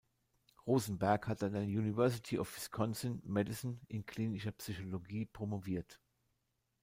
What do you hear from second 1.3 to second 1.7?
an der